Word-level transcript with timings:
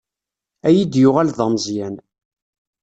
Ad 0.67 0.73
iyi-d-yuɣal 0.73 1.29
d 1.37 1.39
ameẓyan. 1.45 1.95